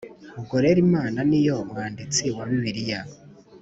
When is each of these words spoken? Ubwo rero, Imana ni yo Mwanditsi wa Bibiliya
Ubwo 0.39 0.55
rero, 0.63 0.79
Imana 0.87 1.19
ni 1.29 1.39
yo 1.47 1.55
Mwanditsi 1.69 2.23
wa 2.35 2.45
Bibiliya 2.49 3.01